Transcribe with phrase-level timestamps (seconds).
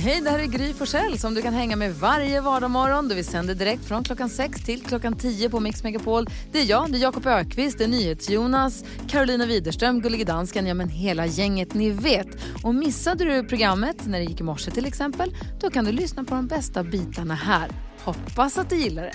[0.00, 3.08] Hej, det här är Gry Forssell som du kan hänga med varje vardagsmorgon.
[3.08, 6.26] Vi sänder direkt från klockan 6 till klockan 10 på Mix Megapol.
[6.52, 10.74] Det är jag, det är Jakob Ökvist, det är NyhetsJonas, Carolina Widerström, Gullige Dansken, ja
[10.74, 12.26] men hela gänget ni vet.
[12.64, 16.24] Och missade du programmet när det gick i morse till exempel, då kan du lyssna
[16.24, 17.70] på de bästa bitarna här.
[18.04, 19.14] Hoppas att du gillar det.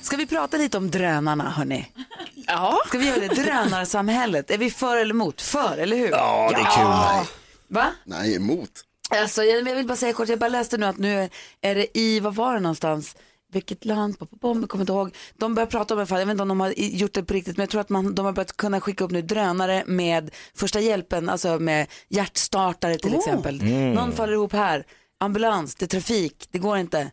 [0.00, 1.86] Ska vi prata lite om drönarna, hörni?
[2.34, 2.78] Ja.
[2.86, 3.28] Ska vi göra det?
[3.28, 5.42] Drönarsamhället, är vi för eller emot?
[5.42, 6.10] För, eller hur?
[6.10, 6.88] Ja, det är kul.
[6.88, 7.24] Nej.
[7.74, 7.92] Va?
[8.04, 8.70] Nej, emot.
[9.10, 11.28] Alltså, jag jag vill bara säga kort, jag bara läste nu att nu
[11.60, 13.16] är det i, vad var det någonstans?
[13.52, 14.18] Vilket land?
[14.18, 15.14] Pop, pop, Jag kommer inte ihåg.
[15.36, 17.56] De börjar prata om det, jag vet inte om de har gjort det på riktigt,
[17.56, 20.80] men jag tror att man, de har börjat kunna skicka upp nu drönare med första
[20.80, 23.62] hjälpen, alltså med hjärtstartare till exempel.
[23.94, 24.86] Någon faller ihop här,
[25.20, 27.10] ambulans, det är trafik, det går inte.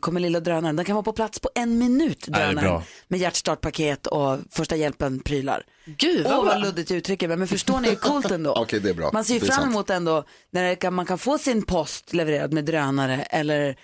[0.00, 2.82] Kommer lilla drönaren, den kan vara på plats på en minut, drönaren.
[3.08, 5.62] med hjärtstartpaket och första hjälpen-prylar.
[5.84, 6.42] Gud vad bra.
[6.44, 8.52] vad luddigt mig, men förstår ni hur coolt ändå?
[8.54, 9.10] Okej, det är bra.
[9.12, 12.52] Man ser ju fram emot ändå när det kan, man kan få sin post levererad
[12.52, 13.76] med drönare eller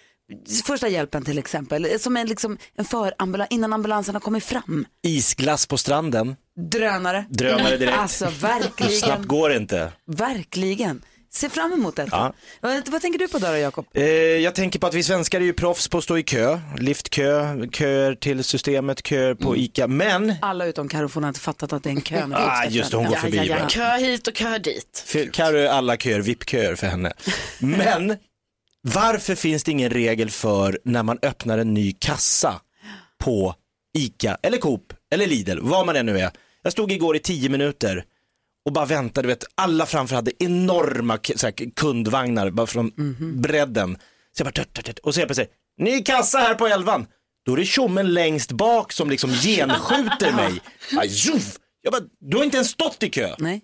[0.65, 2.01] första hjälpen till exempel.
[2.01, 4.87] Som en, liksom, en förambulans, innan ambulansen har kommit fram.
[5.03, 6.37] Isglass på stranden.
[6.71, 7.25] Drönare.
[7.29, 7.99] Drönare direkt.
[7.99, 9.93] Alltså Hur snabbt verkligen, går det inte?
[10.07, 11.03] verkligen.
[11.35, 12.33] Se fram emot detta.
[12.61, 13.87] Vad, vad tänker du på då, då Jakob?
[13.95, 16.59] Eh, jag tänker på att vi svenskar är ju proffs på att stå i kö.
[16.79, 19.87] Liftkö, köer till systemet, köer på ICA.
[19.87, 22.27] Men, Alla utom Carro, har inte fattat att det är en kö.
[22.35, 23.59] ah, just det, hon går Ja, förbi ja, ja.
[23.59, 23.69] bara.
[23.69, 25.17] Kö hit och kö dit.
[25.33, 27.13] Carro är alla köer, VIP-köer för henne.
[27.59, 28.17] Men,
[28.83, 32.61] varför finns det ingen regel för när man öppnar en ny kassa
[33.19, 33.55] på
[33.99, 36.31] ICA eller Coop eller Lidl, vad man än nu är.
[36.63, 38.05] Jag stod igår i tio minuter
[38.67, 42.91] och bara väntade, vet, alla framför hade enorma så här, kundvagnar bara från
[43.43, 43.97] bredden.
[44.37, 44.99] Så jag bara, tört, tört, tört.
[44.99, 47.07] och så helt plötsligt, ny kassa här på elvan.
[47.47, 50.61] Då är det tjommen längst bak som liksom genskjuter mig.
[51.83, 53.35] Jag bara, du har inte ens stått i kö.
[53.39, 53.63] Nej.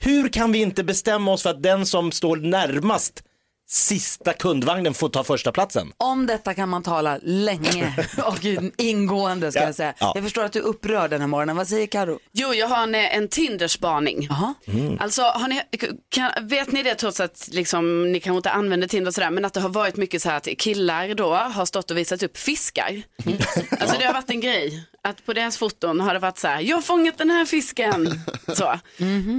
[0.00, 3.22] Hur kan vi inte bestämma oss för att den som står närmast
[3.70, 5.92] sista kundvagnen får ta första platsen?
[5.96, 8.38] Om detta kan man tala länge och
[8.76, 9.66] ingående ska Ja.
[9.66, 9.94] jag säga.
[9.98, 10.12] Ja.
[10.14, 11.56] Jag förstår att du är upprörd den här morgonen.
[11.56, 12.18] Vad säger Karo?
[12.32, 14.26] Jo, jag har en, en Tinderspaning.
[14.30, 14.54] Jaha.
[15.00, 15.62] Alltså, har ni,
[16.08, 19.44] kan, vet ni det trots att liksom, ni kanske inte använder Tinder och sådär, men
[19.44, 22.36] att det har varit mycket så här att killar då har stått och visat upp
[22.38, 23.02] fiskar.
[23.80, 26.60] Alltså det har varit en grej, att på deras foton har det varit så här,
[26.60, 28.20] jag har fångat den här fisken.
[28.54, 28.64] Så.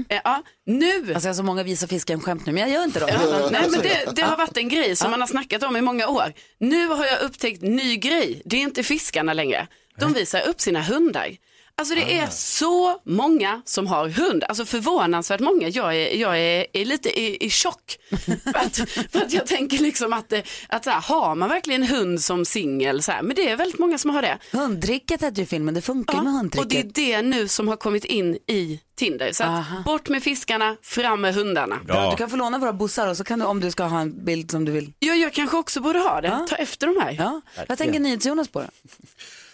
[0.09, 0.95] Eh, ja, nu.
[1.13, 3.09] Alltså jag har så många visa fisken-skämt nu, men jag gör inte dem.
[3.13, 5.81] Ja, nej, men det, det har varit en grej som man har snackat om i
[5.81, 6.33] många år.
[6.59, 8.41] Nu har jag upptäckt ny grej.
[8.45, 9.67] Det är inte fiskarna längre.
[9.99, 11.37] De visar upp sina hundar.
[11.81, 15.67] Alltså det är så många som har hund, alltså förvånansvärt många.
[15.67, 17.97] Jag är, jag är, är lite i, i chock.
[18.43, 18.75] för, att,
[19.11, 22.45] för att jag tänker liksom att, det- att så här, har man verkligen hund som
[22.45, 24.37] singel, så här, men det är väldigt många som har det.
[24.51, 27.67] Hundtricket hette ju filmen, det funkar ju med Ja, och det är det nu som
[27.67, 29.31] har kommit in i Tinder.
[29.33, 31.79] Så att, bort med fiskarna, fram med hundarna.
[31.87, 33.99] Ja, du kan få låna våra bussar och så kan du, om du ska ha
[33.99, 34.93] en bild som du vill.
[34.99, 36.27] Ja, jag kanske också borde ha det.
[36.27, 36.45] Ja.
[36.49, 37.15] Ta efter de här.
[37.19, 37.41] Ja.
[37.69, 38.67] Vad tänker NyhetsJonas på då?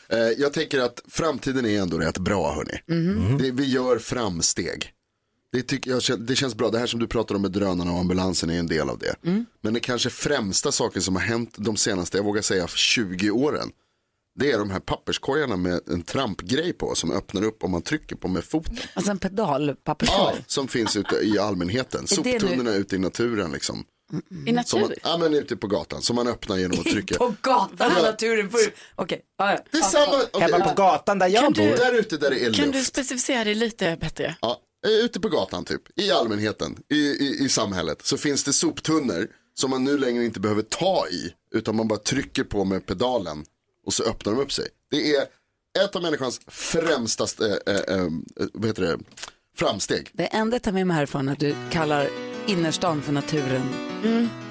[0.09, 2.81] Eh, jag tänker att framtiden är ändå rätt bra hörni.
[3.43, 4.93] Det, vi gör framsteg.
[5.51, 7.99] Det, tycker jag, det känns bra, det här som du pratar om med drönarna och
[7.99, 9.15] ambulansen är en del av det.
[9.61, 13.69] Men det kanske främsta saken som har hänt de senaste, jag vågar säga 20 åren.
[14.39, 18.15] Det är de här papperskorgarna med en trampgrej på som öppnar upp om man trycker
[18.15, 18.77] på med foten.
[18.93, 20.35] Alltså en pedalpapperskorg.
[20.37, 22.01] Ja, som finns ute i allmänheten.
[22.01, 23.83] Nu- Soptunnorna ute i naturen liksom.
[24.47, 24.69] I natur.
[24.69, 27.17] Som man, ja men ute på gatan, som man öppnar genom att trycka.
[27.17, 28.49] På gatan i naturen.
[28.49, 29.59] får du- Okej, ja, ja.
[29.71, 31.63] Det är samma, okej, Hemma på gatan där jag bor.
[31.77, 32.87] där ute där det är Kan du luft.
[32.87, 34.35] specificera det lite bättre?
[34.41, 38.53] Ja, eh, ute på gatan typ, i allmänheten, i, i, i samhället, så finns det
[38.53, 42.85] soptunnor som man nu längre inte behöver ta i, utan man bara trycker på med
[42.85, 43.45] pedalen
[43.85, 44.67] och så öppnar de upp sig.
[44.91, 45.21] Det är
[45.83, 48.07] ett av människans främsta, eh, eh, eh,
[48.53, 48.97] vad heter det,
[49.57, 50.09] framsteg.
[50.13, 52.07] Det enda jag tar med mig härifrån är att du kallar
[52.45, 53.69] innerstan för naturen.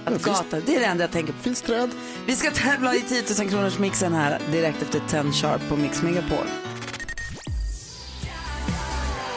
[0.04, 1.38] Att gatan, det är det enda jag tänker på.
[1.38, 1.90] Finns träd.
[2.26, 6.02] Vi ska tävla i 10 000 kronors mixen här direkt efter 10 sharp på Mix
[6.02, 6.46] Megapol.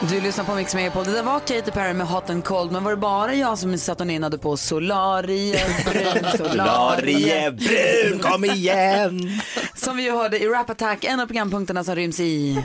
[0.08, 1.04] Du lyssnar på Mix Megapol.
[1.04, 3.78] Det där var Katy Perry med Hot and Cold, men var det bara jag som
[3.78, 9.40] satt och nynnade på Solariebrun, Lariebrun, kom igen!
[9.74, 12.62] Som vi hörde i Rap Attack, en av programpunkterna som ryms i...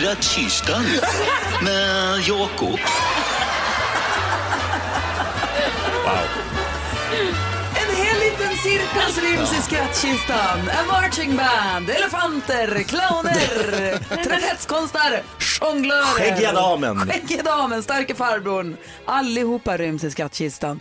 [0.00, 0.84] Skrattkistan
[1.62, 2.78] med Jakob.
[7.74, 10.58] En hel liten cirkus ryms i skrattkistan.
[10.70, 15.22] A marching band, elefanter, clowner, trapetskonstnär,
[15.60, 16.02] jonglörer.
[16.02, 16.98] Skäggiga damen.
[16.98, 18.76] Skäggiga damen, starka farbrorn.
[19.04, 20.80] Allihopa ryms i skrattkistan.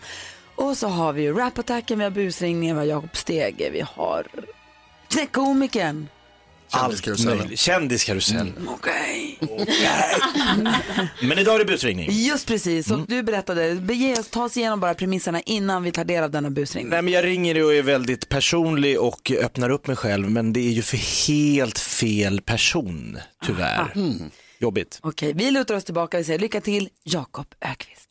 [0.55, 4.27] Och så har vi ju rapattacken, vi har busringningen, vi har Jakob Stege, vi har
[5.07, 6.07] knäckkomikern.
[6.71, 7.37] Allt Kändiskarusellen.
[7.37, 7.59] möjligt.
[7.59, 8.53] Kändiskarusell.
[8.67, 9.39] Okej.
[11.21, 12.09] Men idag är det busringning.
[12.11, 16.23] Just precis, och du berättade, bege ta oss igenom bara premisserna innan vi tar del
[16.23, 16.89] av denna busringning.
[16.89, 20.59] Nej men jag ringer och är väldigt personlig och öppnar upp mig själv men det
[20.59, 23.93] är ju för helt fel person tyvärr.
[24.59, 24.99] Jobbigt.
[25.03, 28.09] Okej, vi lutar oss tillbaka och säger lycka till, Jakob Ökvist.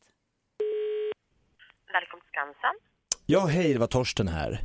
[1.93, 2.75] Välkommen till Skansen.
[3.27, 4.61] Ja hej, det var Torsten här.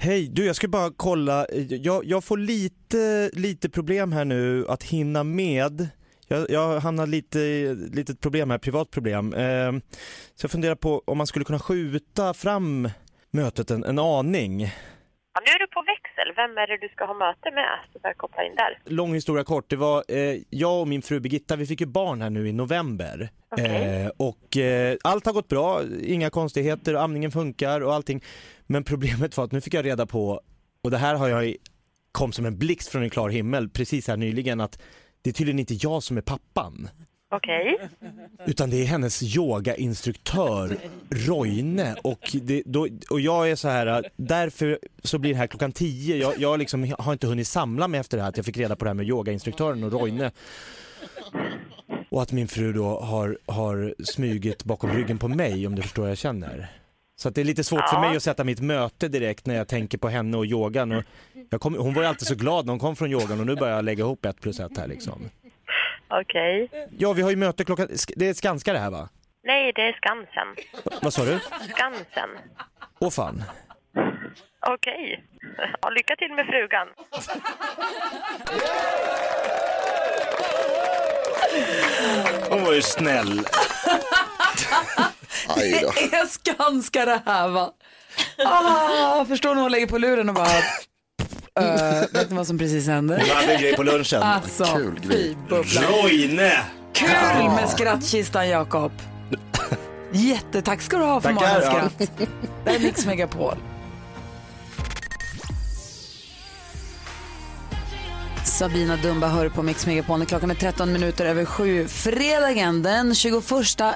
[0.00, 0.28] Hej.
[0.28, 5.24] Du jag ska bara kolla, jag, jag får lite, lite problem här nu att hinna
[5.24, 5.88] med.
[6.28, 9.34] Jag, jag hamnar lite i ett problem här, privat problem.
[9.34, 9.72] Eh,
[10.34, 12.90] så jag funderar på om man skulle kunna skjuta fram
[13.30, 14.60] mötet en, en aning.
[15.34, 16.32] Ja, nu är du på växel.
[16.36, 17.78] Vem är det du ska ha möte med?
[17.92, 18.78] Så där koppla in där.
[18.84, 22.22] Lång historia kort, det var eh, jag och min fru Birgitta, vi fick ju barn
[22.22, 23.28] här nu i november.
[23.50, 24.04] Okej.
[24.04, 28.22] Eh, och eh, allt har gått bra, inga konstigheter, amningen funkar och allting.
[28.70, 30.40] Men problemet var att nu fick jag reda på,
[30.82, 31.54] och det här har jag
[32.12, 34.78] kom som en blixt från en klar himmel precis här nyligen, att
[35.22, 36.88] det är tydligen inte jag som är pappan.
[37.30, 37.88] Okej.
[38.46, 40.76] Utan det är hennes yogainstruktör
[41.10, 45.72] Roine och, det, då, och jag är så här, därför så blir det här klockan
[45.72, 46.16] 10.
[46.16, 48.76] Jag, jag liksom har inte hunnit samla mig efter det här att jag fick reda
[48.76, 50.30] på det här med yogainstruktören och Roine.
[52.10, 56.02] Och att min fru då har, har smugit bakom ryggen på mig om du förstår
[56.02, 56.77] vad jag känner.
[57.20, 58.00] Så att det är lite svårt för Ja.
[58.00, 60.92] mig att sätta mitt möte direkt när jag tänker på henne och yogan.
[60.92, 61.04] Och
[61.50, 63.56] jag kom, hon var ju alltid så glad när hon kom från yogan och nu
[63.56, 65.30] börjar jag lägga ihop ett plus ett här liksom.
[66.08, 66.70] Okej.
[66.98, 69.08] Ja, vi har ju möte klockan, det är Skanska det här va?
[69.44, 70.64] Nej, det är Skansen.
[71.02, 71.38] Vad sa du?
[71.74, 72.30] Skansen.
[72.98, 73.42] Åh fan.
[74.66, 75.24] Okej.
[75.82, 76.88] Ja, lycka till med frugan.
[82.50, 83.40] Hon var ju snäll.
[85.46, 87.70] Det är Skanska det här va?
[88.44, 90.48] Ah, förstår ni hon lägger på luren och bara...
[91.60, 93.14] Uh, vet ni vad som precis hände?
[93.20, 94.22] Hon hade en grej på lunchen.
[94.22, 95.36] Alltså, Kul grej.
[95.50, 96.50] Roine!
[96.92, 98.92] Kul med skrattkistan Jakob.
[100.12, 101.34] Jättetack ska du ha för ja.
[101.34, 101.98] morgonskratt.
[102.64, 103.56] Det här är Mix Megapol.
[108.58, 110.26] Sabina Dumba hör på Mix Megapol.
[110.26, 111.88] Klockan är 13 minuter över sju.
[111.88, 113.44] Fredagen den 21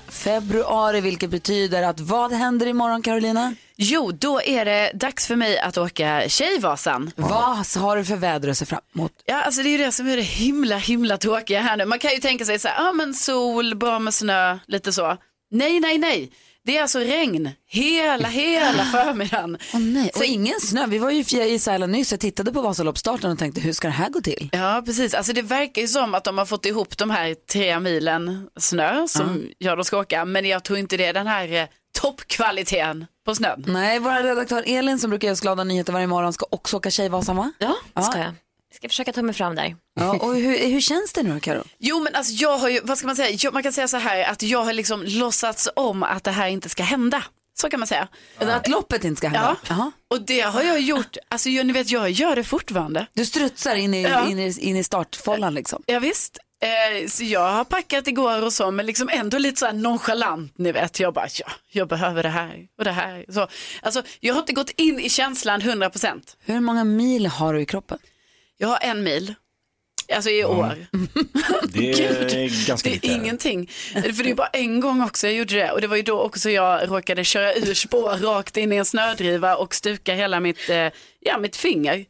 [0.08, 3.54] februari, vilket betyder att vad händer imorgon Carolina?
[3.76, 7.10] Jo, då är det dags för mig att åka Tjejvasan.
[7.16, 9.12] Vad har du för väder att se fram emot?
[9.24, 11.84] Ja, alltså det är ju det som är det himla, himla tråkiga här nu.
[11.84, 15.16] Man kan ju tänka sig så här, ja men sol, bra med snö, lite så.
[15.50, 16.32] Nej, nej, nej.
[16.64, 19.58] Det är alltså regn hela, hela förmiddagen.
[19.74, 20.86] Åh nej, och ingen snö.
[20.86, 22.10] Vi var ju i Sälen nyss.
[22.10, 24.48] Jag tittade på Vasaloppsstarten och tänkte, hur ska det här gå till?
[24.52, 25.14] Ja, precis.
[25.14, 29.08] Alltså det verkar ju som att de har fått ihop de här tre milen snö
[29.08, 30.24] som jag då ska åka.
[30.24, 31.66] Men jag tror inte det är den här eh,
[32.00, 33.64] toppkvaliteten på snön.
[33.66, 36.90] Nej, vår redaktör Elin som brukar ge oss glada nyheter varje morgon ska också åka
[36.90, 37.52] Tjejvasan va?
[37.58, 38.02] Ja, Ja.
[38.02, 38.32] ska jag.
[38.74, 39.76] Ska försöka ta mig fram där.
[40.00, 41.64] Ja, och hur, hur känns det nu då Karo?
[41.78, 43.96] Jo men alltså jag har ju, vad ska man säga, jag, man kan säga så
[43.96, 47.24] här att jag har liksom låtsats om att det här inte ska hända.
[47.54, 48.08] Så kan man säga.
[48.38, 49.56] Att loppet inte ska hända?
[49.62, 49.74] Ja.
[49.74, 49.92] Jaha.
[50.10, 53.06] Och det har jag gjort, alltså jag, ni vet jag gör det fortfarande.
[53.14, 54.28] Du strutsar in i, Ja.
[54.28, 55.82] in i, in i startfållan liksom?
[55.86, 56.38] Ja, visst.
[56.62, 60.52] Eh, så jag har packat igår och så, men liksom ändå lite så här nonchalant,
[60.58, 61.00] ni vet.
[61.00, 63.24] Jag bara, ja, jag behöver det här och det här.
[63.28, 63.48] Så,
[63.82, 66.20] alltså, jag har inte gått in i känslan 100%.
[66.44, 67.98] Hur många mil har du i kroppen?
[68.62, 69.34] Jag har en mil,
[70.14, 70.86] alltså i år.
[71.72, 73.06] Det är ganska Det lite.
[73.08, 73.70] är ingenting.
[73.92, 76.20] För det är bara en gång också jag gjorde det och det var ju då
[76.20, 80.70] också jag råkade köra ur spår rakt in i en snödriva och stuka hela mitt,
[80.70, 80.88] eh,
[81.20, 82.04] ja, mitt finger.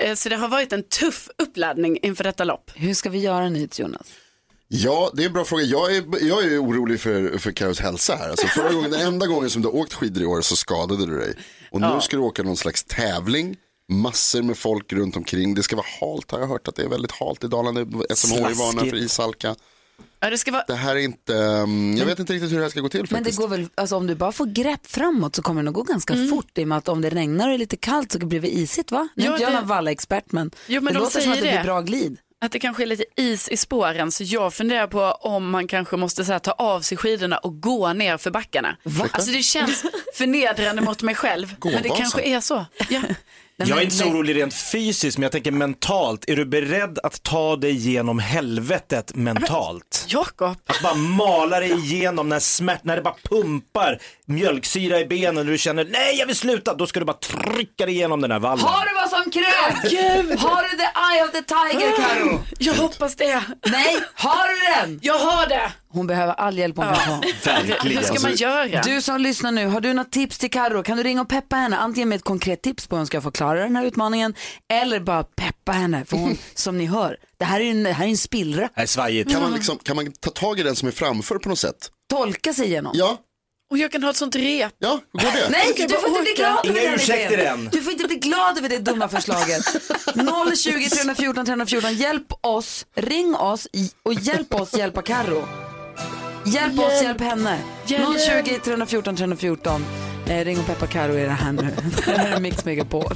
[0.00, 2.70] Eh, Så det har varit en tuff uppladdning inför detta lopp.
[2.74, 4.06] Hur ska vi göra nu Jonas?
[4.68, 5.62] Ja, det är en bra fråga.
[5.62, 8.30] Jag är, jag är orolig för, för Karos hälsa här.
[8.30, 11.06] Alltså förra gången, den enda gången som du har åkt skidor i år så skadade
[11.06, 11.34] du dig.
[11.70, 13.56] Och nu ska du åka någon slags tävling.
[13.90, 15.54] Massor med folk runt omkring.
[15.54, 17.80] Det ska vara halt har jag hört att det är väldigt halt i Dalarna.
[18.14, 19.54] SMH är varnar för ishalka.
[20.20, 20.64] Ja, det ska vara...
[20.66, 23.00] Det här är inte, um, jag vet inte riktigt hur det här ska gå till
[23.00, 23.38] Men det faktiskt.
[23.38, 26.14] går väl, alltså om du bara får grepp framåt så kommer det nog gå ganska
[26.30, 28.54] fort i och med att om det regnar och är lite kallt så blir det
[28.56, 29.08] isigt va?
[29.14, 31.42] Nu är inte jag någon vallaexpert men, Jo, men det de låter som att det
[31.42, 31.62] blir det.
[31.64, 32.18] bra glid.
[32.42, 35.96] Att det kanske är lite is i spåren så jag funderar på om man kanske
[35.96, 38.76] måste så här, ta av sig skidorna och gå ner för backarna.
[39.12, 41.54] Alltså det känns förnedrande mot mig själv.
[41.64, 42.66] Men det kanske är så.
[42.90, 43.00] Ja.
[43.68, 46.24] Jag är men inte så orolig rent fysiskt, men jag tänker mentalt.
[46.28, 50.06] Är du beredd att ta dig igenom helvetet mentalt?
[50.08, 50.56] Jakob.
[50.66, 55.46] Att bara mala dig igenom när, smärt, när det bara pumpar mjölksyra i benen och
[55.46, 58.38] du känner nej jag vill sluta, då ska du bara trycka dig igenom den här
[58.38, 58.64] vallen.
[58.64, 60.42] Har du vad som krävs?
[60.42, 62.40] Har du the eye of the tiger Karo?
[62.58, 63.42] Jag hoppas det.
[63.66, 65.00] Nej, har du den?
[65.02, 65.72] Jag har det.
[65.92, 67.22] Hon behöver all hjälp hon kan få.
[67.44, 67.96] Verkligen.
[67.98, 68.82] Hur ska man göra?
[68.82, 70.82] Du som lyssnar nu, har du något tips till Karo?
[70.82, 71.76] Kan du ringa och peppa henne?
[71.76, 74.34] Antingen med ett konkret tips på hur hon ska få klara den här utmaningen
[74.72, 76.04] eller bara peppa henne.
[76.04, 78.60] För hon, som ni hör, det här är en, det här är en spillra.
[78.62, 79.30] Det här är svajigt.
[79.32, 81.90] Kan man, liksom, kan man ta tag i den som är framför på något sätt?
[82.10, 82.92] Tolka sig igenom.
[82.94, 83.18] Ja,
[83.70, 84.72] Och jag kan ha ett sånt rep.
[84.78, 85.48] ja, hur går det?
[85.50, 87.68] Nej, du får inte bli glad över Inga ursäkter än.
[87.72, 89.64] Du får inte bli glad över det dumma förslaget.
[90.58, 93.68] 020 314 314, hjälp oss, ring oss
[94.02, 95.48] och hjälp oss hjälpa Karo.
[96.44, 97.58] Hjälp oss, hjälp henne.
[97.86, 99.84] 020 314 314.
[100.26, 101.68] Eh, ring och peppa Karo är det här nu.
[102.06, 103.14] Det här är Mix Megapol.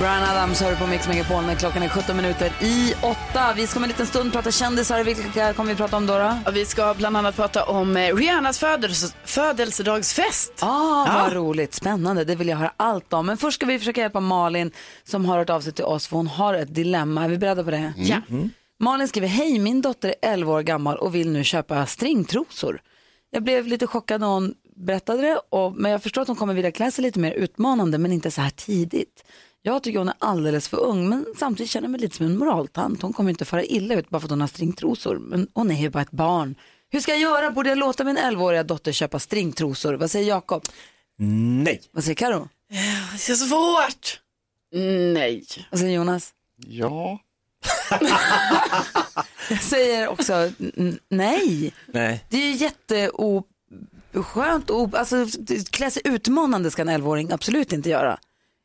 [0.00, 3.52] Brian Adams hör på Mix Megapol när klockan är 17 minuter i 8.
[3.56, 5.04] Vi ska om en liten stund prata kändisar.
[5.04, 6.18] Vilka kommer vi prata om då?
[6.18, 6.50] då?
[6.52, 10.52] Vi ska bland annat prata om eh, Rihannas födelse, födelsedagsfest.
[10.60, 11.34] Ah, vad Ja.
[11.34, 13.26] roligt, spännande, det vill jag höra allt om.
[13.26, 14.70] Men först ska vi försöka hjälpa Malin
[15.04, 17.24] som har hört av sig till oss för hon har ett dilemma.
[17.24, 17.92] Är vi beredda på det?
[17.96, 18.16] Ja.
[18.80, 22.82] Malin skriver, hej min dotter är 11 år gammal och vill nu köpa stringtrosor.
[23.30, 26.54] Jag blev lite chockad när hon berättade det, och, men jag förstår att hon kommer
[26.54, 29.24] vilja klä sig lite mer utmanande men inte så här tidigt.
[29.62, 32.38] Jag tycker hon är alldeles för ung men samtidigt känner jag mig lite som en
[32.38, 33.02] moraltant.
[33.02, 35.18] Hon kommer inte fara illa ut bara för att hon har stringtrosor.
[35.18, 36.54] Men hon är ju bara ett barn.
[36.90, 37.50] Hur ska jag göra?
[37.50, 39.94] Borde jag låta min 11-åriga dotter köpa stringtrosor?
[39.94, 40.62] Vad säger Jakob?
[41.64, 41.82] Nej.
[41.92, 42.48] Vad säger Karo?
[42.68, 42.76] Det
[43.14, 44.20] är så svårt.
[45.14, 45.44] Nej.
[45.70, 46.32] Vad säger Jonas?
[46.66, 47.18] Ja.
[49.50, 50.50] Jag säger också
[51.08, 51.72] nej.
[51.86, 52.24] Nej.
[52.28, 55.26] Det är ju jätteskönt och alltså,
[55.70, 58.18] klä sig utmanande ska en 11-åring absolut inte göra.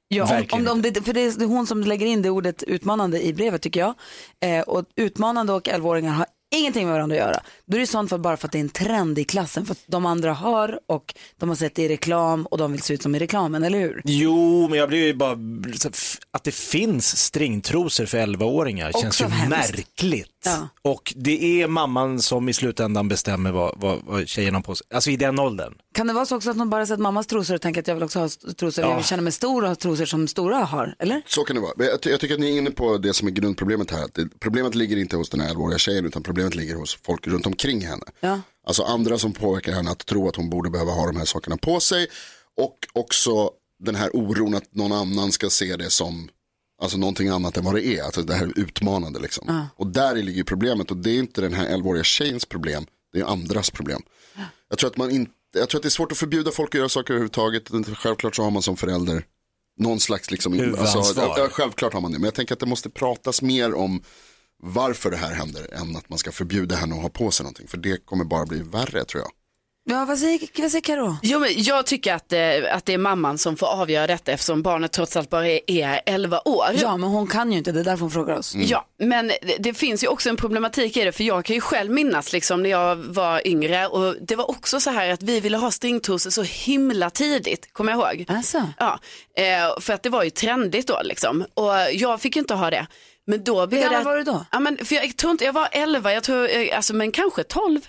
[0.08, 3.34] Ja, om, om det, för det är hon som lägger in det ordet utmanande i
[3.34, 3.94] brevet tycker jag.
[4.42, 6.26] Eh, och utmanande och 11-åringar har
[6.56, 7.40] ingenting med varandra att göra.
[7.70, 9.66] Då är det i sånt fall bara för att det är en trend i klassen.
[9.66, 12.82] För att de andra har och de har sett det i reklam och de vill
[12.82, 14.02] se ut som i reklamen, eller hur?
[14.06, 15.38] Jo, men jag blir ju bara,
[16.32, 19.50] att det finns stringtrosor för 11-åringar känns ju hemskt.
[19.76, 20.30] märkligt.
[20.46, 20.68] Ja.
[20.82, 24.88] Och det är mamman som i slutändan bestämmer vad, vad, vad tjejerna har på sig,
[24.94, 25.74] alltså i den åldern.
[25.94, 27.96] Kan det vara så också att de bara sett mammas trosor och tänker att jag
[27.96, 28.90] vill också ha trosor, Ja.
[28.90, 31.22] jag vill känna mig stor och ha trosor som stora har, eller?
[31.28, 31.74] Så kan det vara.
[31.78, 34.04] Jag, ty- jag tycker att ni är inne på det som är grundproblemet här.
[34.04, 37.28] Att det, problemet ligger inte hos den här 11-åriga tjejen utan problemet ligger hos folk
[37.28, 38.06] runt omkring henne.
[38.20, 38.42] Ja.
[38.64, 41.58] Alltså andra som påverkar henne att tro att hon borde behöva ha de här sakerna
[41.58, 42.08] på sig.
[42.58, 46.30] Och också den här oron att någon annan ska se det som
[46.82, 48.04] alltså någonting annat än vad det är.
[48.04, 49.68] Alltså det här utmanande liksom.
[49.76, 52.86] Och där ligger ju problemet och det är inte den här 11-åriga tjejens problem.
[53.14, 54.02] Det är andras problem.
[54.70, 56.80] Jag tror att man inte, jag tror att det är svårt att förbjuda folk att
[56.80, 57.64] göra saker överhuvudtaget.
[57.98, 59.24] Självklart så har man som förälder
[59.78, 61.06] någon slags liksom, Huvudansvar.
[61.16, 62.18] ja, självklart har man det.
[62.18, 64.04] Men jag tänker att det måste pratas mer om
[64.64, 67.68] varför det här händer än att man ska förbjuda henne att ha på sig någonting.
[67.68, 69.32] För det kommer bara bli värre tror jag.
[69.92, 71.18] Ja, vad säger, vad säger Karo?
[71.22, 72.40] Jo, men jag tycker att, eh,
[72.76, 76.02] att det är mamman som får avgöra detta eftersom barnet trots allt bara är, är
[76.06, 76.66] 11 år.
[76.82, 78.56] Ja, men hon kan ju inte, det är därför hon frågar oss.
[78.56, 81.62] Ja, men det, det finns ju också en problematik i det för jag kan ju
[81.62, 85.40] själv minnas liksom när jag var yngre och det var också så här att vi
[85.40, 88.26] ville ha stringtrosor så himla tidigt, kommer jag ihåg.
[88.28, 88.64] Alltså.
[88.78, 89.00] Ja,
[89.38, 92.88] eh, för att det var ju trendigt då liksom och jag fick inte ha det.
[93.30, 94.06] Men då blev gammal det...
[94.06, 94.46] var du då?
[94.52, 97.44] Ja, men, för jag tror inte, jag var 11, jag tror, eh, alltså, men kanske
[97.44, 97.82] 12.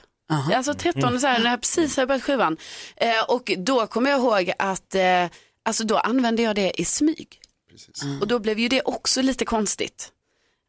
[0.54, 2.56] Alltså 13, så här, när jag precis hade börjat sjuan.
[2.96, 5.26] Eh, och då kommer jag ihåg att eh,
[5.64, 7.40] alltså, då använde jag det i smyg.
[8.20, 10.12] Och då blev ju det också lite konstigt.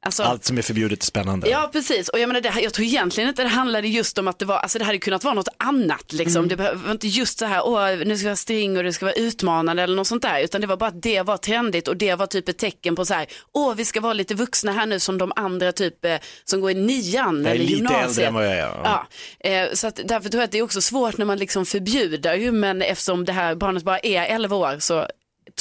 [0.05, 1.49] Alltså, Allt som är förbjudet är spännande.
[1.49, 4.27] Ja precis och jag menar det, här- jag tror egentligen inte det handlade just om
[4.27, 6.35] att det var, alltså det hade kunnat vara något annat liksom.
[6.39, 6.47] Mm.
[6.49, 9.05] Det behöver inte just så här, åh nu ska jag vara string och det ska
[9.05, 10.39] vara utmanande eller något sånt där.
[10.43, 13.05] Utan det var bara att det var trendigt och det var typ ett tecken på
[13.05, 16.15] så här, åh vi ska vara lite vuxna här nu som de andra typ eh,
[16.45, 18.07] som går i nian eller lite gymnasiet.
[18.07, 18.57] äldre än vad jag är.
[18.83, 19.07] Ja.
[19.43, 21.65] Ja, eh, så att därför tror jag att det är också svårt när man liksom
[21.65, 25.07] förbjuder ju, men eftersom det här barnet bara är 11 år så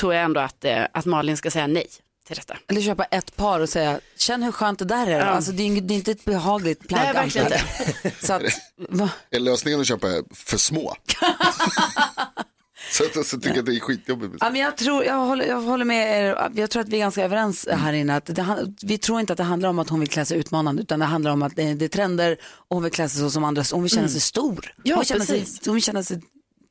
[0.00, 1.86] tror jag ändå att, eh, att Malin ska säga nej
[2.34, 2.56] till detta.
[2.68, 5.18] Eller köpa ett par och säga, känn hur skönt det där är.
[5.18, 5.24] Ja.
[5.24, 7.00] Alltså, det, är det är inte ett behagligt plagg.
[7.04, 8.12] Nej, verkligen jag.
[8.24, 8.42] Så att,
[8.88, 9.10] va?
[9.30, 10.94] Är lösningen att köpa för små?
[12.92, 14.34] så, att- så tycker jag att det är skitjobbigt.
[14.40, 17.00] Ja, men jag, tror, jag, håller, jag håller med er, jag tror att vi är
[17.00, 18.16] ganska överens här inne.
[18.16, 20.82] Att det, vi tror inte att det handlar om att hon vill klä sig utmanande
[20.82, 23.30] utan det handlar om att det, det är trender och hon vill klä sig så
[23.30, 24.74] som andra, hon vill känna sig stor.
[24.82, 25.66] Ja, hon, känna sig, precis.
[25.66, 26.20] hon vill känna sig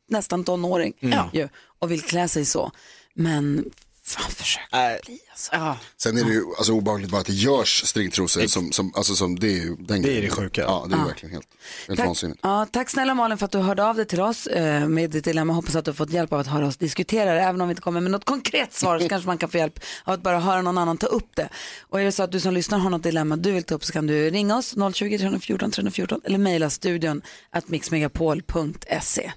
[0.10, 1.30] nästan tonåring Ja.
[1.34, 1.48] ju,
[1.80, 2.72] och vill klä sig så.
[3.14, 3.66] Men
[4.10, 5.00] Fan, försök Nej.
[5.06, 5.50] bli alltså.
[5.56, 5.78] Ja.
[5.98, 9.40] Sen är det ju alltså, obehagligt bara att det görs stringtrosor som, som, alltså, som
[9.40, 10.62] det är ju den Det är det sjuka.
[10.62, 11.48] Ja, det är verkligen helt,
[11.88, 12.40] helt Tack, vansinnigt.
[12.44, 15.26] ja, tack snälla Malin för att du hörde av dig till oss eh, med ditt
[15.26, 15.54] dilemma.
[15.54, 17.42] Hoppas att du har fått hjälp av att höra oss diskutera det.
[17.42, 19.80] Även om vi inte kommer med något konkret svar så kanske man kan få hjälp
[20.04, 21.50] av att bara höra någon annan ta upp det.
[21.82, 23.86] Och är det så att du som lyssnar har något dilemma du vill ta upp
[23.86, 29.32] så kan du ringa oss 020 314 314 eller mejla studion at mixmegapol.se.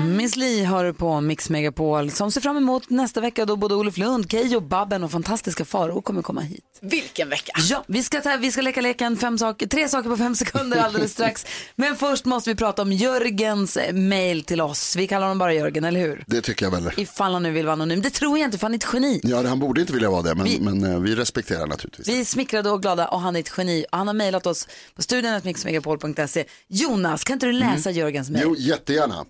[0.00, 3.74] Miss Li har du på Mix Megapol som ser fram emot nästa vecka då både
[3.74, 6.64] Olof Lund, Keyyo, Babben och fantastiska Farao kommer komma hit.
[6.80, 7.52] Vilken vecka.
[7.56, 10.78] Ja, vi ska, ta, vi ska leka leken fem saker, tre saker på fem sekunder
[10.78, 11.46] alldeles strax.
[11.76, 14.96] Men först måste vi prata om Jörgens eh, mail till oss.
[14.96, 16.24] Vi kallar honom bara Jörgen, eller hur?
[16.26, 16.90] Det tycker jag väl.
[16.96, 18.02] Ifall han nu vill vara anonym.
[18.02, 19.20] Det tror jag inte, för han är ett geni.
[19.22, 22.08] Ja, han borde inte vilja vara det, men Vi- men, eh, vi respekterar naturligtvis.
[22.08, 23.84] Vi är smickrade och glada och han är ett geni.
[23.92, 26.44] Och han har mejlat oss på studien.mixmegapol.se.
[26.68, 28.42] Jonas, kan inte du läsa Jörgens mejl?
[28.46, 29.24] Jo, jättegärna.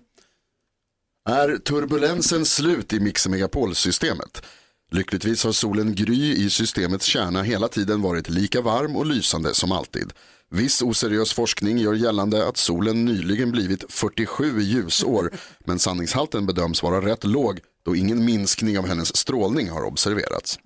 [1.29, 4.45] Är turbulensen slut i Mix Megapol-systemet?
[4.91, 9.71] Lyckligtvis har solen Gry i systemets kärna hela tiden varit lika varm och lysande som
[9.71, 10.11] alltid.
[10.51, 15.31] Viss oseriös forskning gör gällande att solen nyligen blivit 47 ljusår,
[15.65, 20.59] men sanningshalten bedöms vara rätt låg då ingen minskning av hennes strålning har observerats.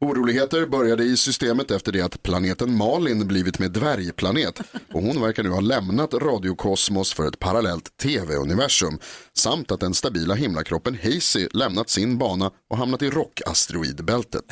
[0.00, 4.60] Oroligheter började i systemet efter det att planeten Malin blivit med dvärgplanet
[4.92, 8.98] och hon verkar nu ha lämnat radiokosmos för ett parallellt tv-universum
[9.36, 14.44] samt att den stabila himlakroppen Hazy lämnat sin bana och hamnat i rockasteroidbältet.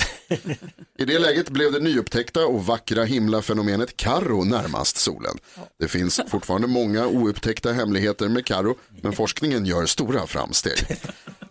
[0.98, 5.38] I det läget blev det nyupptäckta och vackra himlafenomenet Karo närmast solen.
[5.78, 10.98] Det finns fortfarande många oupptäckta hemligheter med Karo men forskningen gör stora framsteg.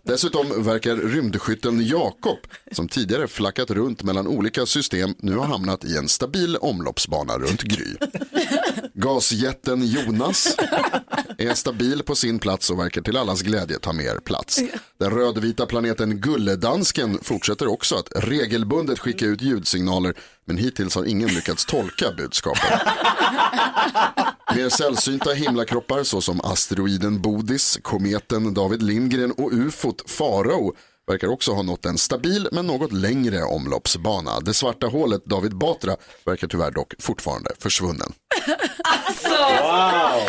[0.06, 2.38] Dessutom verkar rymdskytten Jakob,
[2.72, 7.62] som tidigare flackat runt mellan olika system, nu ha hamnat i en stabil omloppsbana runt
[7.62, 7.96] Gry.
[8.94, 10.58] Gasjätten Jonas
[11.38, 14.60] är stabil på sin plats och verkar till allas glädje ta mer plats.
[15.00, 20.16] Den rödvita planeten Gulledansken fortsätter också att regelbundet skicka ut ljudsignaler,
[20.48, 22.82] men hittills har ingen lyckats tolka budskapet.
[24.56, 30.74] Mer sällsynta himlakroppar såsom asteroiden Bodis, kometen David Lindgren och ufot Farao
[31.08, 34.40] verkar också ha nått en stabil men något längre omloppsbana.
[34.40, 38.14] Det svarta hålet David Batra verkar tyvärr dock fortfarande försvunnen.
[39.24, 40.22] Wow!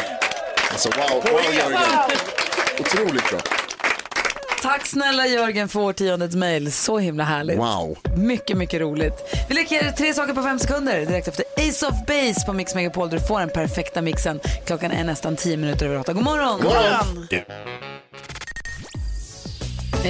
[0.70, 1.80] Alltså wow, wow Jörgen.
[2.80, 3.65] Otroligt bra.
[4.62, 6.72] Tack snälla Jörgen för årtiondets mejl.
[6.72, 7.58] Så himla härligt.
[7.58, 7.98] Wow.
[8.16, 9.46] Mycket, mycket roligt.
[9.48, 13.10] Vi leker tre saker på fem sekunder direkt efter Ace of Base på Mix Megapol
[13.10, 14.40] där du får den perfekta mixen.
[14.66, 16.12] Klockan är nästan tio minuter över åtta.
[16.12, 16.60] God morgon!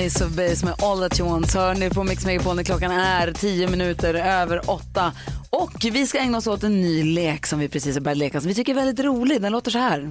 [0.07, 2.91] Ace of Base med All That You Want hör ni på Mix Megapol när klockan
[2.91, 5.13] är tio minuter över åtta.
[5.51, 8.41] Och vi ska ägna oss åt en ny lek som vi precis har börjat leka
[8.41, 9.43] som vi tycker är väldigt rolig.
[9.43, 10.11] Den låter så här.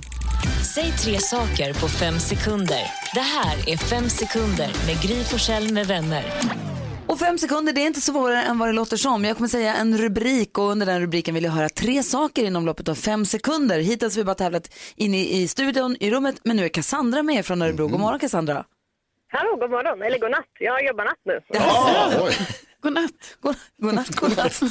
[0.73, 2.81] Säg tre saker på fem sekunder.
[3.13, 6.23] Det här är Fem sekunder med Gry Forssell med vänner.
[7.07, 9.25] Och fem sekunder, det är inte svårare än vad det låter som.
[9.25, 12.65] Jag kommer säga en rubrik och under den rubriken vill jag höra tre saker inom
[12.65, 13.79] loppet av fem sekunder.
[13.79, 17.23] Hittills har vi bara tävlat in i, i studion, i rummet, men nu är Cassandra
[17.23, 17.87] med från Örebro.
[17.87, 18.65] God morgon Cassandra.
[19.27, 20.01] Hallå, god morgon.
[20.01, 20.45] Eller god natt.
[20.59, 21.41] Jag jobbar natt nu.
[22.85, 23.37] Godnatt.
[23.41, 24.61] God, god natt, god natt.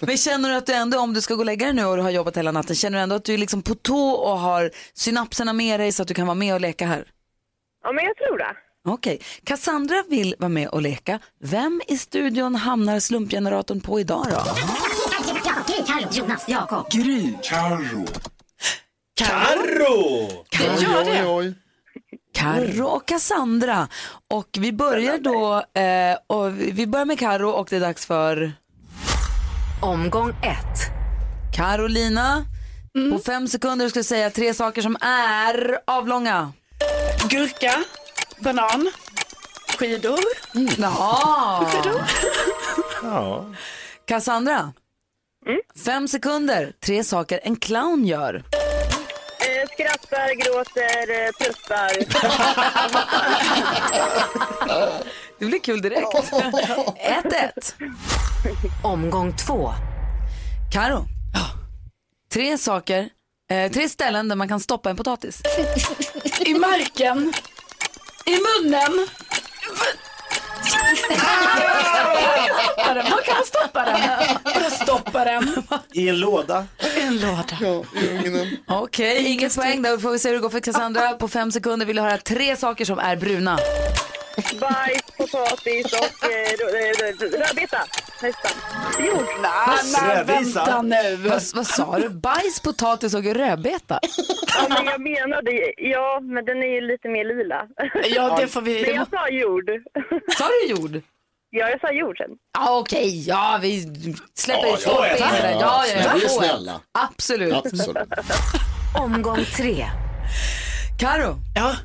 [0.00, 1.96] men känner du att du ändå, om du ska gå och lägga dig nu och
[1.96, 4.38] du har jobbat hela natten, känner du ändå att du är liksom på tå och
[4.38, 7.04] har synapserna med dig så att du kan vara med och leka här?
[7.82, 8.56] Ja, men jag tror det.
[8.88, 11.18] Okej, Cassandra vill vara med och leka.
[11.40, 14.40] Vem i studion hamnar slumpgeneratorn på idag då?
[15.86, 16.90] Carro, Jonas, Jakob.
[16.90, 17.32] Gry.
[17.42, 18.06] Carro.
[19.14, 20.28] Carro!
[20.50, 21.26] Det gör det.
[21.26, 21.54] Oj, oj.
[22.36, 23.88] Karo och Cassandra.
[24.34, 28.52] Och vi börjar då, eh, och vi börjar med Karo och det är dags för
[29.82, 30.80] Omgång ett.
[31.56, 32.44] Carolina.
[33.12, 36.52] På fem sekunder ska du säga tre saker som är avlånga.
[37.28, 37.74] Gurka,
[38.38, 38.90] banan,
[39.78, 40.18] skidor.
[40.78, 41.66] Jaha.
[43.02, 43.46] Ja.
[44.06, 44.72] Cassandra.
[45.84, 48.42] Fem sekunder, tre saker en clown gör.
[49.78, 51.92] Eh, skrattar, gråter, eh, pruttar.
[55.38, 56.14] Det blir kul direkt.
[56.14, 57.74] 1-1.
[58.82, 59.72] Omgång två.
[60.72, 61.06] Karo.
[62.32, 63.08] Tre saker,
[63.50, 65.42] eh, tre ställen där man kan stoppa en potatis.
[66.40, 67.32] I marken,
[68.26, 69.06] i munnen.
[72.86, 74.70] Var kan man stoppa den?
[74.70, 75.62] Stoppa den?
[75.92, 76.66] I en låda.
[77.06, 77.80] En låda.
[78.66, 79.90] Okej, inget poäng där.
[79.90, 81.12] Då får vi se hur det går för Cassandra.
[81.12, 83.58] På fem sekunder vill jag höra tre saker som är bruna.
[84.60, 87.78] Bajs, potatis och eh, rö- rödbeta.
[88.22, 88.50] nästan.
[89.06, 89.24] Jord.
[89.42, 91.16] Vad- vänta nu.
[91.16, 92.08] Vad, vad sa du?
[92.08, 94.00] Bajs, potatis och rödbeta?
[94.58, 97.62] Ja, men jag menade, ja, men den är ju lite mer lila.
[98.16, 99.70] Ja, det får vi- Men jag sa jord.
[100.38, 101.02] Sa du jord?
[101.50, 102.30] Ja, jag sa jord sen.
[102.58, 103.28] Ja, okej.
[103.28, 103.82] Ja, vi
[104.34, 104.96] släpper Ja, ut snäll.
[105.60, 106.28] Ja, ja, Ja, är får.
[106.28, 106.80] snälla.
[106.92, 107.54] Absolut.
[107.54, 107.96] Absolut.
[108.98, 109.86] Omgång tre.
[111.00, 111.36] Karo.
[111.54, 111.76] Ja.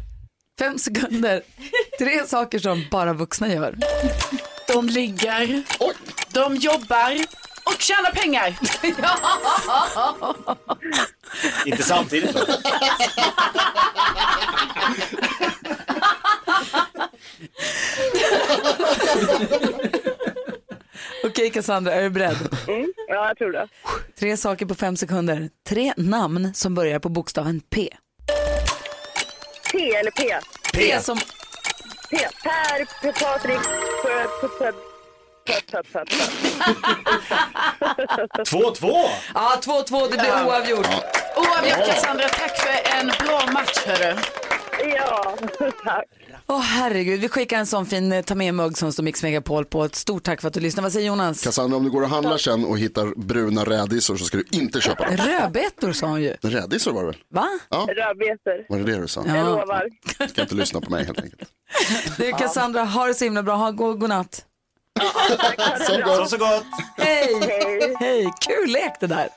[0.60, 1.42] Fem sekunder.
[2.00, 3.78] Tre saker som bara vuxna gör.
[4.68, 5.64] De ligger,
[6.34, 7.26] de jobbar
[7.66, 8.56] och tjänar pengar.
[11.66, 12.36] Inte samtidigt.
[21.24, 22.38] Okej, Cassandra, är du beredd?
[22.68, 23.68] Mm, ja, jag tror det.
[24.20, 25.50] Tre saker på fem sekunder.
[25.70, 27.90] Tre namn som börjar på bokstaven P.
[29.72, 30.38] P eller P?
[30.74, 31.18] P som...
[31.18, 32.18] P.
[32.44, 33.60] Per, P, Patrik,
[34.04, 34.08] P,
[34.42, 34.72] P, P,
[35.46, 36.00] P, P, P, P.
[38.44, 39.10] 2-2.
[39.34, 40.88] Ja, 2-2, det blir oavgjort.
[41.36, 44.16] Oavgjort Cassandra, tack för en bra match hörru.
[44.96, 45.36] Ja,
[45.84, 46.06] tack.
[46.48, 49.84] Åh herregud, vi skickar en sån fin eh, ta med-mugg som står Mix Megapol på.
[49.86, 50.84] Ett stort tack för att du lyssnade.
[50.86, 51.44] Vad säger Jonas?
[51.44, 54.82] Cassandra, om du går och handlar sen och hittar bruna rädisor så ska du inte
[54.82, 55.18] köpa dem.
[55.18, 56.36] Rödbetor sa hon ju.
[56.42, 57.18] Rädisor var det väl?
[57.34, 57.48] Va?
[57.70, 58.66] Ja, Rödbetor.
[58.70, 59.24] var det det du sa?
[59.28, 59.36] Ja.
[59.36, 59.88] Jag lovar.
[60.30, 61.50] Ska inte lyssna på mig helt enkelt.
[62.18, 63.56] Du Cassandra, ha det så himla bra.
[63.56, 64.46] Ha god, god natt.
[65.88, 66.30] Så gott.
[66.30, 66.66] Så gott.
[66.98, 67.36] Hej!
[68.00, 68.30] Hej!
[68.42, 69.30] Kul lek det där.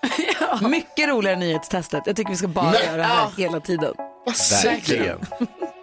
[0.68, 2.02] Mycket roligare nyhetstestet.
[2.06, 2.84] Jag tycker vi ska bara Nej.
[2.86, 3.44] göra det här Ja.
[3.44, 3.94] hela tiden.
[4.32, 5.18] Verkligen.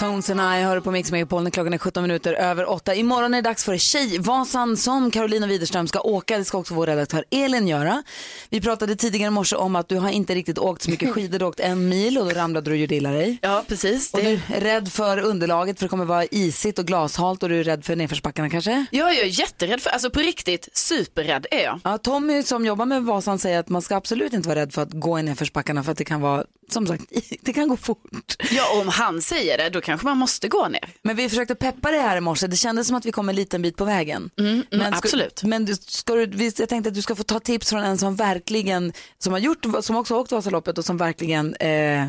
[0.00, 2.94] Tones and I hör på Mix Megapol när klockan är 17 minuter över 8.
[2.94, 6.38] Imorgon är det dags för Tjejvasan som Carolina Widerström ska åka.
[6.38, 8.02] Det ska också vår redaktör Elin göra.
[8.50, 11.38] Vi pratade tidigare i morse om att du har inte riktigt åkt så mycket skidor.
[11.38, 13.38] Du har åkt en mil och då ramlade du och gjorde illa dig.
[13.42, 14.14] Ja, precis.
[14.14, 17.60] Och du är rädd för underlaget för det kommer vara isigt och glashalt och du
[17.60, 18.86] är rädd för nedförsbackarna kanske?
[18.90, 21.80] Jag är jätterädd för, alltså på riktigt, superrädd är jag.
[21.84, 24.82] Ja, Tommy som jobbar med Vasan säger att man ska absolut inte vara rädd för
[24.82, 27.04] att gå i nedförsbackarna för att det kan vara, som sagt,
[27.40, 28.36] det kan gå fort.
[28.50, 30.88] Ja, om han säger det, då kanske man måste gå ner.
[31.02, 33.36] Men vi försökte peppa det här i morse, det kändes som att vi kom en
[33.36, 34.30] liten bit på vägen.
[34.36, 35.42] men ska, Mm, absolut.
[35.42, 38.16] Men du, ska du, jag tänkte att du ska få ta tips från en som
[38.16, 42.06] verkligen, som har gjort, som också har åkt Vasaloppet och som verkligen eh,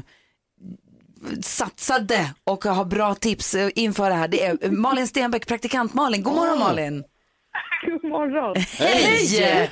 [1.41, 4.27] satsade och har bra tips eh, inför det här.
[4.27, 6.23] Det är Malin Stenbeck, praktikant Malin.
[6.23, 7.03] God morgon Malin.
[7.85, 8.55] God morgon.
[8.77, 9.71] Hej!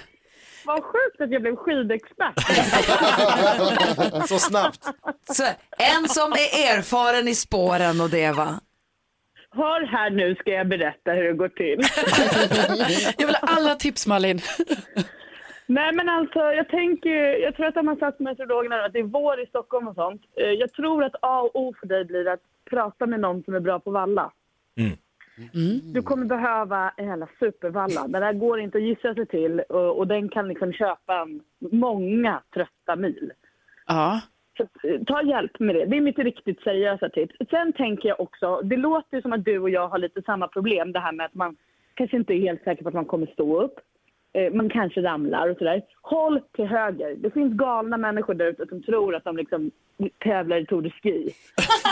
[0.70, 2.34] Vad sjukt att jag blev skidexpert.
[4.30, 4.84] Så snabbt.
[5.24, 5.44] Så,
[5.94, 8.60] en som är erfaren i spåren och det va?
[9.52, 11.80] Hör här nu ska jag berätta hur det går till.
[13.18, 14.40] Jag vill ha alla tips Malin.
[15.66, 17.10] Nej men alltså jag tänker
[17.44, 20.22] jag tror att de har sagt meteorologerna att det är vår i Stockholm och sånt.
[20.42, 23.54] Eh, Jag tror att A och O för dig blir att prata med någon som
[23.56, 24.32] är bra på valla.
[25.94, 28.08] Du kommer behöva en jävla supervalla.
[28.08, 31.28] Den där går inte att gissa sig till och, och den kan liksom köpa
[31.60, 33.32] många trötta mil.
[33.88, 34.22] Ja.
[34.58, 35.86] Så, eh, ta hjälp med det.
[35.86, 37.36] Det är mitt riktigt seriösa tips.
[37.50, 40.92] Sen tänker jag också, det låter som att du och jag har lite samma problem.
[40.92, 41.56] Det här med att man
[41.94, 43.80] kanske inte är helt säker på att man kommer stå upp.
[44.34, 45.82] Eh, Man kanske ramlar och sådär.
[46.02, 47.16] Håll till höger.
[47.16, 49.72] Det finns galna människor där ute som tror att de liksom
[50.24, 51.34] tävlar i Tour de Ski.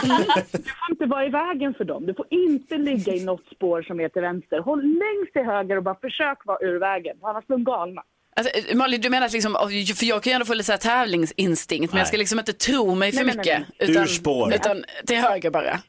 [0.51, 2.05] Du får inte vara i vägen för dem.
[2.05, 4.59] Du får inte ligga i något spår som är till vänster.
[4.59, 7.17] Håll längst till höger och bara försök vara ur vägen.
[7.21, 8.03] Annars blir de galna.
[8.35, 9.53] Alltså, eh, Malin, du menar att liksom,
[9.95, 12.53] för jag kan ju ändå få lite så här tävlingsinstinkt, men jag ska liksom inte
[12.53, 13.79] tro mig för Nej, nej, nej, mycket.
[13.79, 13.89] nej.
[13.89, 14.53] Utan, Ur spår.
[14.53, 15.79] Utan till höger bara.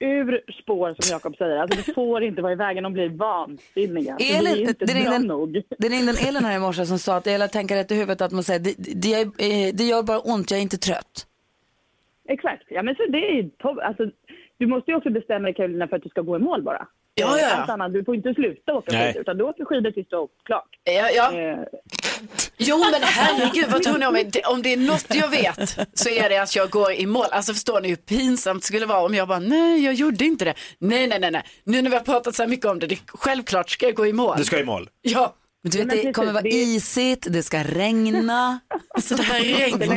[0.00, 1.56] Ur spår som Jakob säger.
[1.56, 2.82] Alltså du får inte vara i vägen.
[2.84, 4.16] De blir vansinniga.
[4.18, 5.62] Det är Elin, inte det bra ringde, nog.
[5.78, 7.90] det ringde en Elin här i morse som sa att det gäller att tänka rätt
[7.90, 10.62] i huvudet att man säger det, det, gör, eh, det gör bara ont, jag är
[10.62, 11.26] inte trött.
[12.28, 12.62] Exakt.
[12.68, 13.50] Ja, men så det är,
[13.82, 14.04] alltså,
[14.58, 16.86] du måste ju också bestämma dig Carolina för att du ska gå i mål bara.
[17.14, 17.50] Ja, ja.
[17.54, 19.06] Allt annat, du får inte sluta åka Nej.
[19.06, 20.68] skidor utan du åker skidor tills du har åkt klart.
[20.84, 21.38] Ja, ja.
[21.40, 21.58] Eh,
[22.58, 24.14] Jo men herregud vad tror ni om?
[24.14, 27.24] Det- Om det är något jag vet så är det att jag går i mål.
[27.30, 30.44] Alltså förstår ni hur pinsamt det skulle vara om jag bara nej jag gjorde inte
[30.44, 30.54] det.
[30.78, 31.42] Nej nej nej nej.
[31.64, 34.06] Nu när vi har pratat så här mycket om det, det självklart ska jag gå
[34.06, 34.34] i mål.
[34.38, 34.88] Du ska i mål.
[35.02, 35.34] Ja.
[35.64, 38.60] Men du vet, men det precis, kommer vara isigt, det ska regna.
[38.94, 39.88] Alltså det här regnet.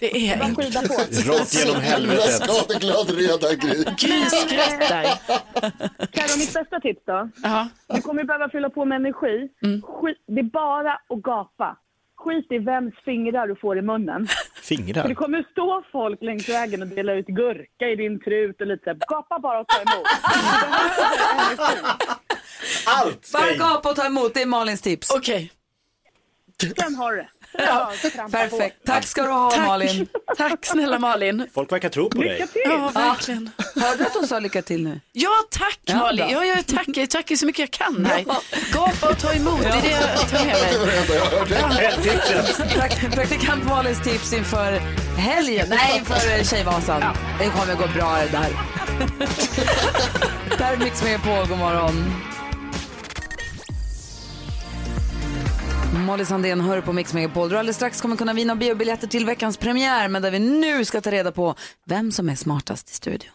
[0.00, 1.32] Det är på.
[1.32, 2.32] Rakt genom helvetet.
[2.32, 3.84] Skadeglad redan Gry.
[3.98, 5.04] Gry skrattar.
[6.12, 7.28] Carro, mitt bästa tips då?
[7.42, 7.68] Ja.
[7.94, 9.48] Du kommer behöva fylla på med energi.
[9.82, 11.76] Skit, det är bara att gapa.
[12.24, 14.26] Skit i vems fingrar du får i munnen.
[14.26, 15.14] För det Fingrar.
[15.14, 18.90] kommer stå folk längs vägen och dela ut gurka i din trut och lite så
[18.90, 20.06] här, Gapa bara och ta emot.
[22.86, 25.10] Allt Bara gapa och ta emot, det är Malins tips.
[25.10, 25.52] Okej.
[26.78, 27.28] Sen har du det.
[27.58, 27.92] Ja,
[28.32, 28.76] perfekt.
[28.86, 29.66] Tack ska du ha Tack.
[29.66, 30.06] Malin.
[30.36, 31.46] Tack snälla Malin.
[31.54, 32.46] Folk verkar tro på dig.
[32.64, 33.50] Ja, verkligen.
[33.76, 35.00] Hörde du att hon sa lycka till nu?
[35.12, 36.26] Ja, tack Ja, Malin.
[36.30, 38.24] Ja, jag tackar, tackar så mycket jag kan här.
[38.72, 40.56] Gapa och ta emot, det är det jag tar med
[41.46, 42.68] mig.
[42.74, 44.72] Prakt- Praktikant Malins tips inför
[45.16, 47.02] helgen, nej inför Tjejvasan.
[47.38, 48.48] Det kommer gå bra det där.
[50.58, 52.12] där är Mix Megapol, god morgon.
[56.04, 57.48] Molly Sandén hör på Mix Megapol.
[57.48, 61.00] Du alldeles strax kommer kunna vinna biobiljetter till veckans premiär, men där vi nu ska
[61.00, 61.54] ta reda på
[61.86, 63.30] vem som är smartast i studion.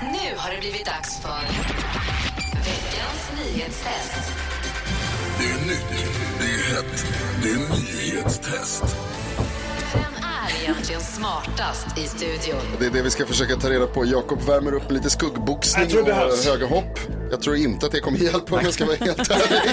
[0.00, 1.40] Nu har det blivit dags för
[2.54, 4.32] veckans nyhetstest.
[5.38, 6.06] Det är nytt,
[6.38, 7.06] det är hett,
[7.42, 8.84] det är nyhetstest.
[10.48, 12.60] Är egentligen smartast i studion?
[12.80, 14.04] Det är det vi ska försöka ta reda på.
[14.06, 16.08] Jakob värmer upp lite skuggboxning och
[16.44, 16.98] höga hopp.
[17.30, 19.70] Jag tror inte att det kommer hjälpa om jag ska vara helt ärlig.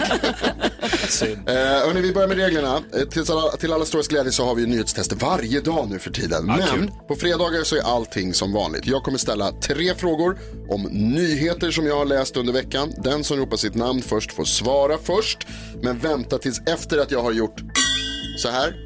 [1.47, 2.81] Eh, hörni, vi börjar med reglerna.
[2.93, 6.11] Eh, till, alla, till alla stora glädje så har vi nyhetstester varje dag nu för
[6.11, 6.45] tiden.
[6.47, 6.91] Ja, Men kul.
[7.07, 8.87] på fredagar så är allting som vanligt.
[8.87, 10.37] Jag kommer ställa tre frågor
[10.69, 12.93] om nyheter som jag har läst under veckan.
[13.03, 15.47] Den som ropar sitt namn först får svara först.
[15.81, 17.61] Men vänta tills efter att jag har gjort
[18.37, 18.84] så här.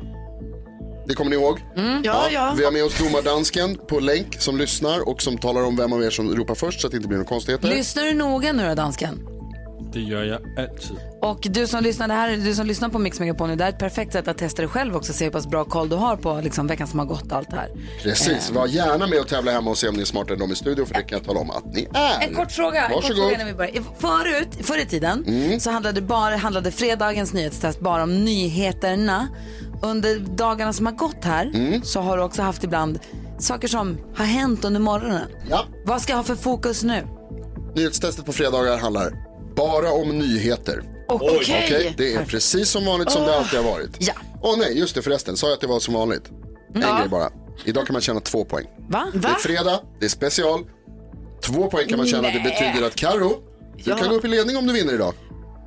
[1.10, 1.60] Det kommer ni ihåg?
[2.04, 2.54] Ja, ja.
[2.58, 6.04] Vi har med oss domardansken på länk som lyssnar och som talar om vem av
[6.04, 7.68] er som ropar först så att det inte blir några konstigheter.
[7.68, 9.20] Lyssnar du noga nu då, dansken?
[9.94, 10.98] Det gör jag alltid.
[11.22, 13.72] Och du som lyssnar, det här, du som lyssnar på Mix Megapol nu, det här
[13.72, 15.96] är ett perfekt sätt att testa dig själv också, se hur pass bra koll du
[15.96, 17.70] har på liksom, veckan som har gått och allt det här.
[18.04, 20.52] Precis, var gärna med och tävla hemma och se om ni är smartare än de
[20.52, 22.28] i studion för det kan jag tala om att ni är.
[22.28, 22.86] En kort fråga.
[22.86, 23.24] En kort Varsågod.
[23.24, 23.84] fråga när vi börjar.
[24.00, 25.26] Förut, förr i tiden
[25.60, 29.28] så handlade, bara, handlade fredagens nyhetstest bara om nyheterna.
[29.82, 33.00] Under dagarna som har gått här så har du också haft ibland
[33.40, 35.28] saker som har hänt under morgonen.
[35.50, 35.66] Ja.
[35.86, 37.08] Vad ska jag ha för fokus nu?
[37.76, 39.14] Nyhetstestet på fredagar handlar
[39.56, 40.84] bara om nyheter.
[41.08, 41.38] Okej.
[41.66, 43.90] Okej, det är precis som vanligt som det alltid har varit.
[44.00, 44.14] Ja.
[44.42, 46.30] Åh nej, just det förresten, sa jag att det var som vanligt?
[46.76, 46.98] En Ja.
[47.00, 47.30] grej bara.
[47.66, 48.66] Idag kan man tjäna två poäng.
[48.90, 49.08] Va?
[49.14, 50.66] Det är fredag, det är special.
[51.44, 52.44] Två poäng kan man tjäna, det Nej.
[52.44, 53.30] betyder att Karo,
[53.78, 53.98] du Ja.
[53.98, 55.14] kan gå upp i ledning om du vinner idag.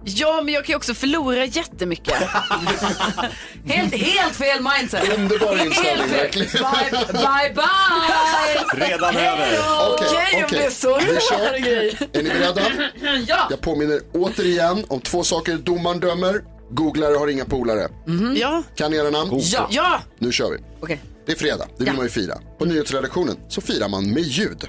[0.05, 2.15] Ja, men jag kan ju också förlora jättemycket.
[3.67, 5.19] Helt, helt fel mindset.
[5.19, 6.51] Underbar inställning, verkligen.
[6.53, 8.87] Bye, bye, bye.
[8.87, 9.59] Redan över.
[9.95, 11.55] Okej, Okej, det är så Vi kör.
[12.19, 12.63] är ni beredda?
[13.29, 13.47] Ja.
[13.51, 16.45] Jag påminner återigen om två saker domaren dömer.
[16.71, 17.89] Googlare har inga polare.
[18.37, 19.31] Ja, Kan ni era namn?
[19.43, 19.69] Ja.
[19.71, 20.01] ja.
[20.19, 20.59] Nu kör vi.
[20.81, 21.01] Okej.
[21.27, 21.93] Det är fredag, det vill Ja.
[21.93, 22.35] man ju fira.
[22.59, 24.69] På nyhetsredaktionen så firar man med ljud.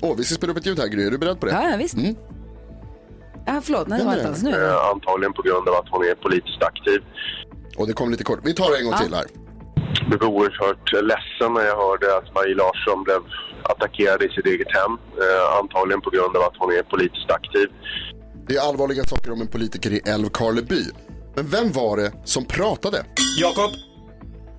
[0.00, 1.52] Åh, vi ska spela upp ett ljud här Gry, är du beredd på det?
[1.52, 1.94] Ja, ja, visst.
[1.94, 2.14] Mm.
[3.48, 4.50] Ja, förlåt, nej, det var det inte alls det.
[4.50, 4.64] nu.
[4.66, 7.00] Eh, antagligen på grund av att hon är politiskt aktiv.
[7.78, 8.40] Och det kom lite kort.
[8.42, 9.04] Vi tar det en gång Ja.
[9.04, 9.26] till här.
[10.10, 13.20] Jag blev oerhört ledsen när jag hörde att Marie Larsson blev
[13.72, 14.92] attackerad i sitt eget hem.
[15.24, 17.68] Eh, antagligen på grund av att hon är politiskt aktiv.
[18.48, 20.82] Det är allvarliga saker om en politiker i Älvkarleby.
[21.36, 23.04] Men vem var det som pratade?
[23.40, 23.70] Jakob.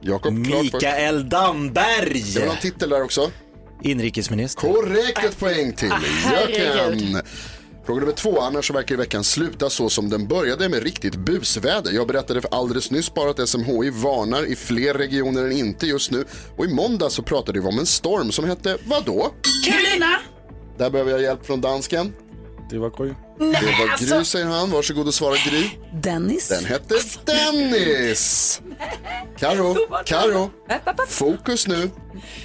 [0.02, 0.64] Jakob, klart.
[0.64, 2.22] Mikael Damberg.
[2.36, 3.32] Vill ha en titel där också.
[3.84, 4.62] Inrikesminister.
[4.74, 5.92] Korrekt, ett poäng till
[6.24, 7.02] herregud.
[7.02, 7.22] Jöken.
[7.90, 8.40] Fråga nummer två.
[8.42, 11.92] Annars så verkar veckan sluta så som den började med riktigt busväder.
[11.92, 16.12] Jag berättade för alldeles nyss bara att SMHI varnar i fler regioner än inte just
[16.12, 16.26] nu.
[16.58, 19.34] Och i måndag så pratade vi om en storm som hette vadå?
[19.66, 20.16] Carolina.
[20.78, 22.14] Där behöver jag hjälp från dansken.
[22.70, 23.14] Det var Gry.
[23.40, 24.72] Det var alltså- Gry säger han.
[24.72, 25.70] Varsågod och svara Gry.
[26.02, 26.48] Dennis.
[26.50, 28.62] Den hette Dennis.
[29.40, 29.76] Karo,
[30.06, 30.52] Karo.
[31.08, 31.90] Fokus nu.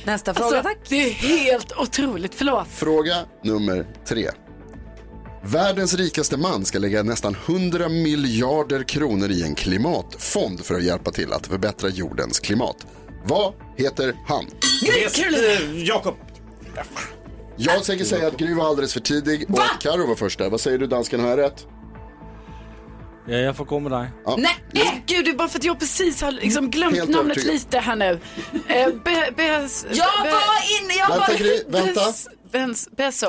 [0.04, 0.78] Nästa fråga, Alltså, tack.
[0.88, 2.66] det är helt otroligt, förlåt.
[2.68, 4.30] Fråga nummer tre.
[5.46, 11.11] Världens rikaste man ska lägga nästan 100 miljarder kronor i en klimatfond för att hjälpa
[11.11, 12.76] till att förbättra jordens klimat.
[13.24, 14.44] Vad heter han?
[14.44, 16.14] Eh, Jakob.
[17.57, 20.50] Jag tänker säga att Gry var alldeles för tidig och att Karo var först där.
[20.50, 21.66] Vad säger du dansken, har jag rätt?
[23.26, 24.09] Ja, jag får gå med dig.
[24.24, 24.37] Ja.
[24.38, 27.37] Nej, nej, gud, det är bara för att jag precis har liksom glömt Helt namnet
[27.37, 27.54] övertygad.
[27.54, 28.20] lite här nu.
[28.68, 31.38] Eh, be, be, Jag be, var inne, jag Vänta var...
[31.38, 32.00] Gry, vänta.
[32.52, 33.26] Bens, beso.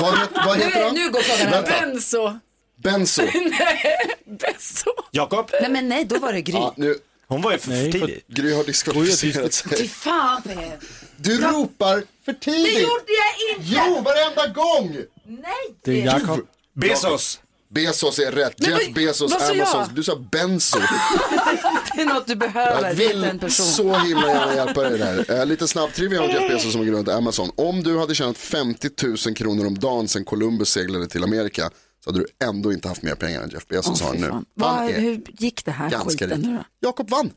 [0.00, 0.94] Vad, het, vad heter Nu, han?
[0.94, 1.62] nu går frågan här.
[1.62, 1.80] Vänta.
[1.86, 2.38] Benso.
[2.82, 3.22] Benzo.
[3.34, 4.90] Nej, beso.
[5.10, 5.50] Jakob.
[5.60, 6.54] Nej, men nej, då var det Gry.
[6.54, 6.94] Ja, nu,
[7.28, 8.24] Hon var ju för Nej, för- tidig.
[8.28, 9.88] Gry har diskvalificerat Fy sig.
[9.88, 10.78] fan för er.
[11.16, 12.78] Du ropar för Det tidigt.
[12.82, 13.82] gjorde jag inte!
[13.86, 14.96] Jo, varenda gång!
[15.24, 15.52] Nej!
[15.84, 16.40] Det är Jakob.
[16.74, 17.40] Bezos.
[17.70, 18.54] Bezos är rätt.
[18.58, 19.50] Men Jeff Bezos, jag?
[19.50, 19.94] Amazon.
[19.94, 20.78] Du sa Benzo.
[21.98, 22.88] Det är något du behöver.
[22.88, 23.66] Jag vill en person.
[23.66, 25.38] så himla gärna hjälpa dig där.
[25.40, 27.50] Eh, lite snabb trivia om Jeff Bezos som går runt Amazon.
[27.56, 28.88] Om du hade tjänat 50
[29.26, 31.70] 000 kronor om dagen sedan Columbus seglade till Amerika
[32.04, 34.32] så hade du ändå inte haft mer pengar än Jeff Bezos Åh, har nu.
[34.54, 36.46] Vad- hur gick det här ganska skiten rik.
[36.46, 36.64] nu då?
[36.88, 37.30] Jakob vann.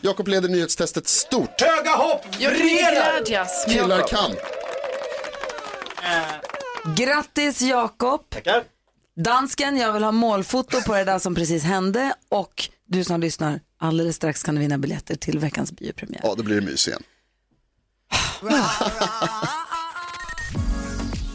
[0.00, 1.60] Jakob leder nyhetstestet stort.
[1.60, 2.26] Höga hopp.
[2.40, 4.30] Med Killar kan.
[6.96, 8.30] Grattis Jakob!
[8.30, 8.62] Tackar.
[9.16, 13.60] Dansken, jag vill ha målfoto på det där som precis hände och du som lyssnar,
[13.78, 16.20] alldeles strax kan du vinna biljetter till veckans biopremiär.
[16.24, 17.02] Ja, då blir det mys igen.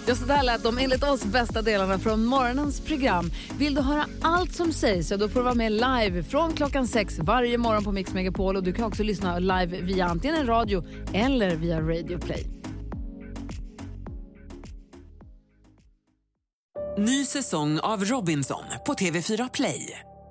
[0.08, 3.32] Ja, så där lät de enligt oss bästa delarna från morgonens program.
[3.58, 6.88] Vill du höra allt som sägs så då får du vara med live från klockan
[6.88, 10.48] sex varje morgon på Mix Megapol och du kan också lyssna live via antingen en
[10.48, 12.48] radio eller via Radio Play.
[16.98, 20.00] Ny säsong av Robinson på TV4 Play.